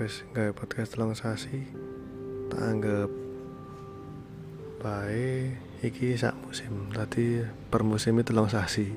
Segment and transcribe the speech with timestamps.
[0.00, 1.60] Wis nggawe podcast telung sasi.
[2.48, 3.12] Tak anggap
[4.80, 5.52] bae
[5.84, 6.88] iki sak musim.
[6.88, 8.88] Tadi per musim itu telung sasi.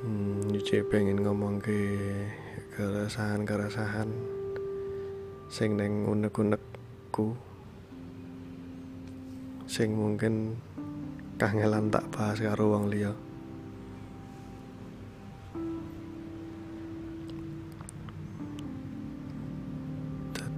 [0.00, 2.00] Hmm, Yuci pengen ngomong ke
[2.80, 4.08] keresahan-keresahan
[5.52, 7.36] sing neng unek-unekku
[9.68, 10.56] sing mungkin
[11.36, 13.12] kangelan tak bahas karo wong liya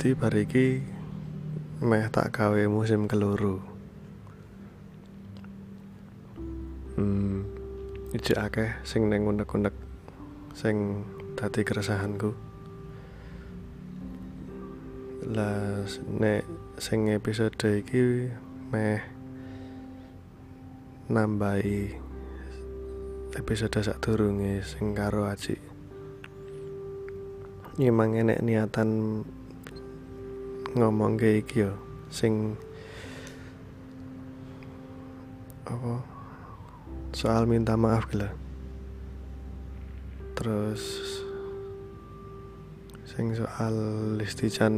[0.02, 0.66] Jadi bariki
[1.86, 3.62] meh tak gawe musim keluru
[6.98, 7.46] Hmm,
[8.10, 9.70] ijek akeh sing neng unek-unek
[10.58, 11.06] sing
[11.38, 12.34] dadi keresahanku.
[15.30, 15.86] Lah
[16.18, 16.50] nek
[16.82, 18.26] sing episode iki
[18.74, 18.98] meh
[21.14, 21.94] nambahi
[23.38, 25.54] episode sadurunge sing karo Aji.
[27.78, 29.22] Emang enek niatan
[30.72, 31.76] ngomong ke iki yo
[32.08, 32.56] sing
[35.68, 36.04] apa
[37.12, 38.32] soal minta maaf gila
[40.32, 40.82] terus
[43.04, 43.76] sing soal
[44.16, 44.74] Listican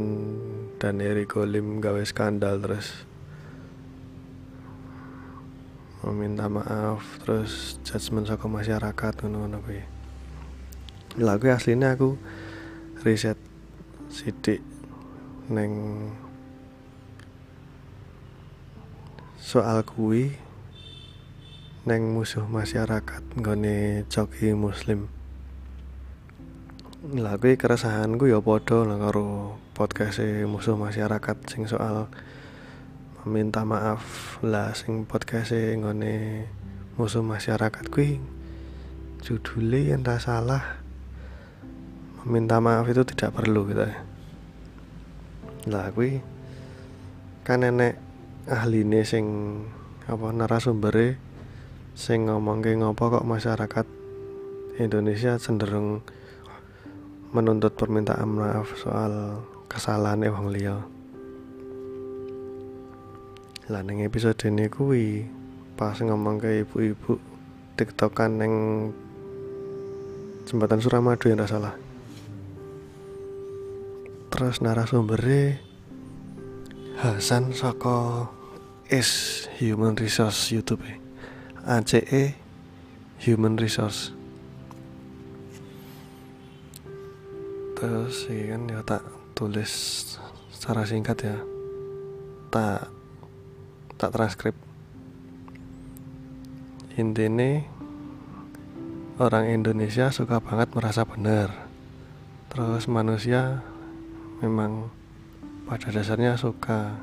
[0.75, 3.07] dan Eri Golim gawe skandal terus
[6.05, 9.81] meminta maaf terus judgement saka masyarakat ngono-ngono kuwi.
[11.17, 12.19] Lah aslinya aku
[13.01, 13.39] riset
[14.11, 14.61] sidik
[15.45, 16.09] neng
[19.37, 20.33] soal kuwi
[21.85, 25.05] neng musuh masyarakat nggone coki muslim.
[27.13, 32.09] Lah kuwi keresahanku ya padha lah karo podcast musuh masyarakat sing soal
[33.21, 36.49] meminta maaf lah sing podcast nggone
[36.97, 37.85] musuh masyarakat.
[37.93, 38.17] Kuwi
[39.21, 40.81] judulnya yang tak salah
[42.25, 44.14] meminta maaf itu tidak perlu gitu ya
[45.65, 46.21] lah kuwi
[47.41, 47.97] kan nenek
[48.45, 49.25] ahline sing
[50.05, 51.17] apa narasumbernya
[51.97, 53.87] sing ngomongke ngopo kok masyarakat
[54.77, 56.03] Indonesia cenderung
[57.31, 60.83] menuntut permintaan maaf soal kesalahan wong liya.
[63.71, 65.25] Lah ning episode ini kuwi
[65.79, 67.17] pas ngomong ke ibu-ibu
[67.79, 68.53] tiktokan neng
[70.45, 71.84] jembatan Suramadu yang salah.
[74.35, 75.63] Terus narasumbernya
[76.99, 78.27] Hasan Soko
[78.91, 80.99] is Human Resource YouTube -e.
[81.63, 82.35] ACE
[83.23, 84.11] Human Resource.
[87.79, 89.07] Terus ini kan ya tak
[89.39, 89.71] tulis
[90.51, 91.39] secara singkat ya.
[92.51, 92.91] Tak
[93.95, 94.55] tak transkrip.
[96.99, 97.63] Intinya
[99.15, 101.71] orang Indonesia suka banget merasa benar.
[102.51, 103.63] Terus manusia
[104.45, 104.93] memang
[105.65, 106.93] pada dasarnya suka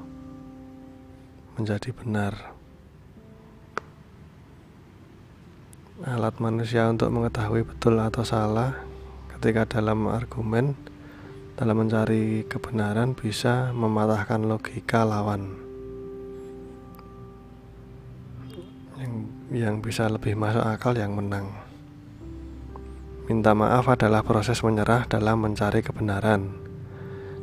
[1.59, 2.55] menjadi benar.
[6.07, 8.75] Alat manusia untuk mengetahui betul atau salah
[9.35, 10.79] ketika dalam argumen
[11.59, 15.59] dalam mencari kebenaran bisa mematahkan logika lawan.
[18.99, 19.13] Yang,
[19.51, 21.51] yang bisa lebih masuk akal yang menang.
[23.27, 26.62] Minta maaf adalah proses menyerah dalam mencari kebenaran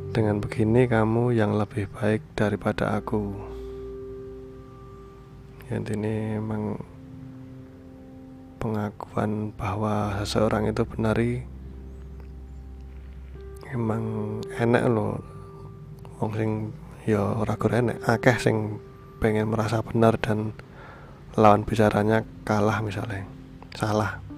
[0.09, 3.29] dengan begini kamu yang lebih baik daripada aku.
[5.69, 6.81] Ini emang
[8.57, 11.45] pengakuan bahwa seseorang itu benari
[13.69, 14.03] emang
[14.57, 15.21] enak loh
[16.17, 16.51] wong sing
[17.05, 18.81] ya ora enak akeh sing
[19.21, 20.57] pengen merasa benar dan
[21.37, 23.29] lawan bicaranya kalah misalnya.
[23.77, 24.28] Salah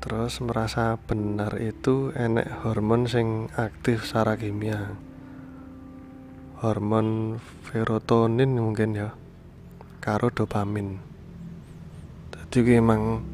[0.00, 4.96] terus merasa benar itu enek hormon sing aktif secara kimia
[6.60, 9.16] hormon serotonin mungkin ya
[10.00, 11.00] karo dopamin.
[12.32, 13.24] Jadi emang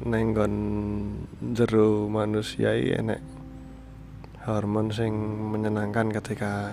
[0.00, 0.54] nenggon
[1.52, 3.20] jero manusia enek
[4.48, 5.12] hormon sing
[5.52, 6.72] menyenangkan ketika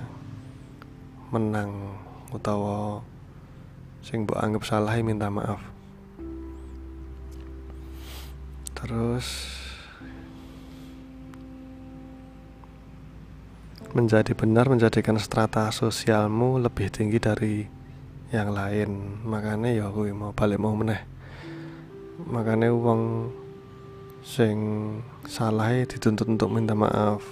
[1.33, 1.99] menang
[2.31, 3.03] utawa
[3.99, 5.74] sing mbok anggap salah minta maaf
[8.85, 9.49] terus
[13.97, 17.65] menjadi benar menjadikan strata sosialmu lebih tinggi dari
[18.29, 19.23] yang lain.
[19.25, 21.01] Makanya ya aku mau balik mau meneh.
[22.29, 23.33] Makanya uang
[24.21, 24.57] sing
[25.25, 27.25] salah dituntut untuk minta maaf.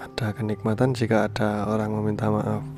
[0.00, 2.77] Ada kenikmatan jika ada orang meminta maaf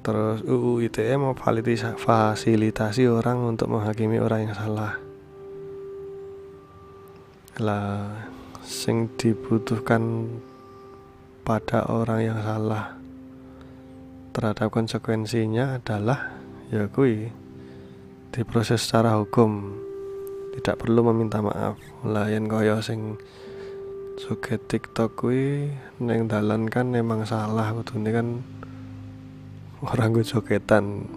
[0.00, 4.96] terus UU ITE mau fasilitasi orang untuk menghakimi orang yang salah.
[7.60, 8.08] Lah
[8.64, 10.28] sing dibutuhkan
[11.44, 12.96] pada orang yang salah
[14.30, 16.32] terhadap konsekuensinya adalah
[16.70, 17.28] ya kui
[18.30, 19.76] diproses secara hukum.
[20.50, 21.78] Tidak perlu meminta maaf.
[22.02, 23.18] Lain kaya sing
[24.20, 25.70] suget tiktok kui
[26.02, 28.26] neng dalan kan memang salah ini kan
[29.84, 31.08] orang gue jogetan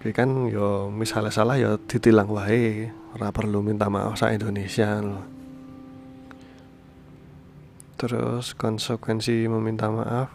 [0.00, 5.28] Oke kan yo misalnya salah yo ditilang wae ora perlu minta maaf sa Indonesia loh.
[8.00, 10.32] Terus konsekuensi meminta maaf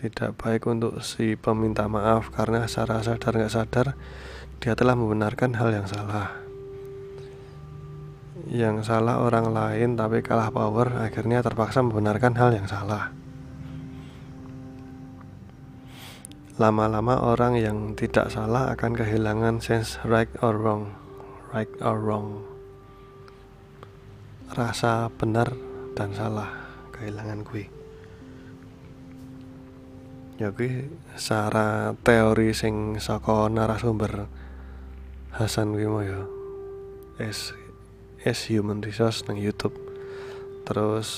[0.00, 3.86] tidak baik untuk si peminta maaf karena secara sadar nggak sadar
[4.64, 6.32] dia telah membenarkan hal yang salah.
[8.48, 13.12] Yang salah orang lain tapi kalah power akhirnya terpaksa membenarkan hal yang salah.
[16.60, 20.92] Lama-lama orang yang tidak salah akan kehilangan sense right or wrong
[21.52, 22.44] right or wrong.
[24.52, 25.52] Rasa benar
[25.96, 26.52] dan salah
[26.92, 27.64] kehilangan gue
[30.42, 34.26] ya gue secara teori sing saka narasumber
[35.32, 36.28] Hasan gue mau ya
[38.52, 39.72] human resource nang YouTube.
[40.68, 41.08] Terus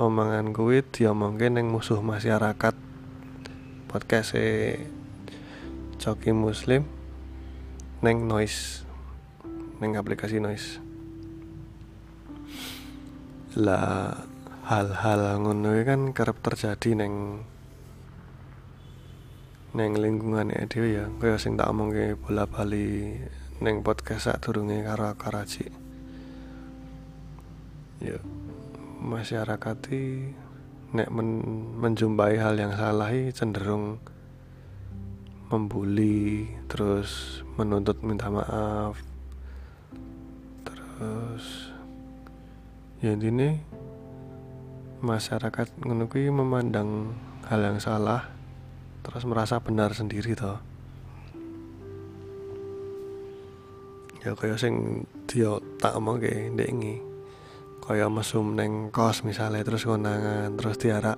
[0.00, 2.87] omongan gue diomongin yang musuh masyarakat
[3.88, 4.76] podcast e
[5.96, 6.84] Coki Muslim.
[8.04, 8.84] Neng noise.
[9.80, 10.76] Neng aplikasi noise.
[13.56, 14.12] Lah
[14.68, 17.40] hal-hal ngono kan kerap terjadi neng
[19.72, 21.08] neng lingkungan dhewe ya.
[21.16, 23.16] Kaya sing tak omongke bola bali
[23.64, 25.72] neng podcast sak durunge karo Karaji.
[28.04, 28.20] Ya
[29.00, 29.78] masyarakat
[30.92, 31.44] nek men
[31.76, 34.00] menjumpai hal yang salah cenderung
[35.48, 39.00] membuli terus menuntut minta maaf
[40.64, 41.72] terus
[43.04, 43.60] ya ini
[44.98, 47.14] masyarakat menunjukkan memandang
[47.46, 48.28] hal yang salah
[49.08, 50.60] terus merasa benar sendiri toh.
[54.20, 56.68] Ya kayak sing dia tak omong kayak ndek
[57.88, 61.16] kaya mesum neng kos misalnya terus konangan terus tiara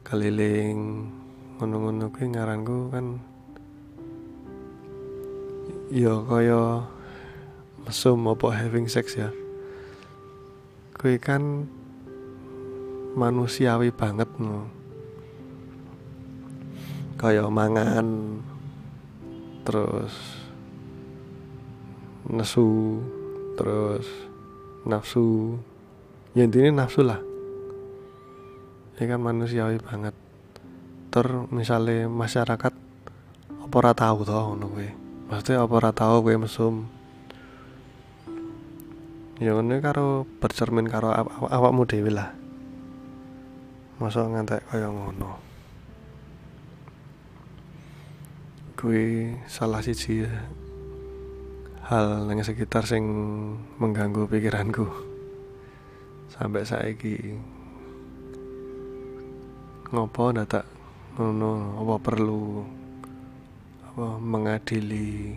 [0.00, 1.04] keliling.
[1.60, 3.20] Ngono-ngono kuwi ngaranku kan
[5.92, 6.80] ya kaya
[7.84, 9.28] mesum apa having sex ya.
[10.96, 11.68] Kuwi kan
[13.12, 14.64] manusiawi banget no
[17.20, 18.40] kaya mangan
[19.68, 20.40] terus
[22.32, 22.96] nesu
[23.60, 24.27] terus
[24.88, 25.60] nafsu.
[26.32, 27.20] Ya intinya nafsu lah.
[28.96, 30.16] Ya kan manusiawi banget.
[31.12, 32.72] Ter misalnya masyarakat
[33.68, 34.90] apa ora tahu toh ngono kuwi?
[35.28, 36.74] Maksudnya apa ora tahu kowe mesum?
[39.38, 41.12] Ya ngono karo bercermin karo
[41.46, 42.32] awakmu dhewe lah.
[44.00, 45.36] Masa ngantek kaya ngono.
[48.78, 50.22] Kuwi salah siji
[51.88, 53.00] hal yang sekitar sing
[53.80, 54.84] mengganggu pikiranku.
[56.28, 57.16] Sampai saiki
[59.88, 60.68] ngopo tak
[61.16, 62.60] ngono apa perlu
[63.88, 65.32] apa mengadili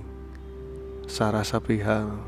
[1.08, 2.20] sarasa pihak.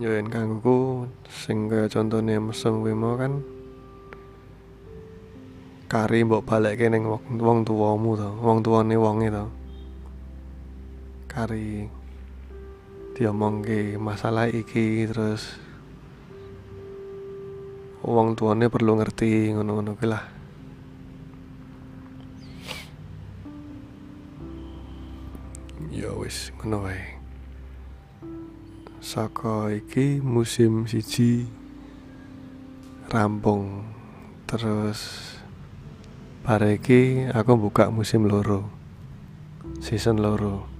[0.00, 3.44] Yo en kanggo sing kaya contone mesem kuwi kan
[5.84, 7.04] kari mbok balekke ning
[7.36, 9.67] wong tuwamu to wong tuwane wonge to
[11.38, 11.86] kari
[13.14, 15.54] diomongke masalah iki terus
[18.02, 20.26] uang tuane perlu ngerti ngono-ngono ki lah.
[25.94, 27.06] Ya wis ngono wae.
[28.98, 31.46] Saka iki musim siji
[33.14, 33.86] rampung
[34.50, 35.30] terus
[36.42, 38.66] bareki aku buka musim loro
[39.78, 40.77] season loro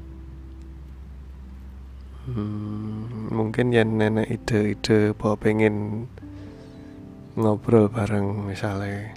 [2.34, 6.06] hmm, mungkin ya nenek ide-ide bahwa pengen
[7.38, 9.14] ngobrol bareng misalnya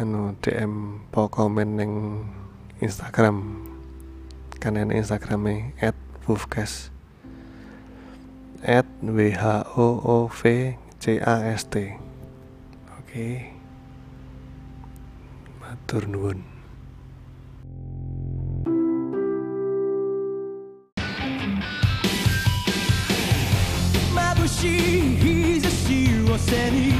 [0.00, 1.92] anu DM po komen neng
[2.80, 3.60] Instagram.
[4.56, 6.94] Kan enek Instagrame at Wufcast
[8.62, 11.98] at W H O O V C A S T.
[12.98, 13.50] Oke.
[15.58, 16.51] Matur nuwun
[24.62, 24.70] しい
[25.16, 26.92] 日差しを背に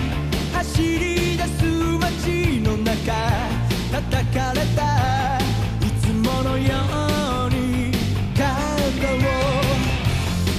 [0.52, 1.62] 走り出す
[2.00, 3.12] 街の中
[3.92, 6.74] 叩かれたいつものよ
[7.46, 7.92] うに
[8.34, 9.30] 肩を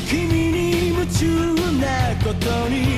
[0.07, 2.92] 君に夢中なことに